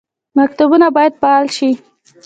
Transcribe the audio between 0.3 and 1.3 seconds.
مکتبونه باید